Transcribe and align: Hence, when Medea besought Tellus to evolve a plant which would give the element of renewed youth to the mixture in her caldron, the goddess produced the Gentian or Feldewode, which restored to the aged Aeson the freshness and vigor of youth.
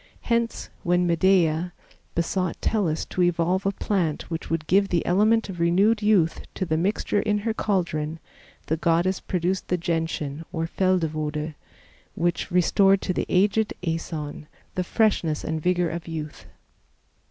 Hence, 0.21 0.71
when 0.81 1.05
Medea 1.05 1.73
besought 2.15 2.59
Tellus 2.59 3.05
to 3.05 3.21
evolve 3.21 3.67
a 3.67 3.71
plant 3.71 4.31
which 4.31 4.49
would 4.49 4.65
give 4.65 4.87
the 4.87 5.05
element 5.05 5.47
of 5.47 5.59
renewed 5.59 6.01
youth 6.01 6.41
to 6.55 6.65
the 6.65 6.75
mixture 6.75 7.19
in 7.19 7.37
her 7.37 7.53
caldron, 7.53 8.17
the 8.65 8.77
goddess 8.77 9.19
produced 9.19 9.67
the 9.67 9.77
Gentian 9.77 10.43
or 10.51 10.65
Feldewode, 10.65 11.53
which 12.15 12.49
restored 12.49 12.99
to 13.03 13.13
the 13.13 13.27
aged 13.29 13.75
Aeson 13.83 14.47
the 14.73 14.83
freshness 14.83 15.43
and 15.43 15.61
vigor 15.61 15.91
of 15.91 16.07
youth. 16.07 16.47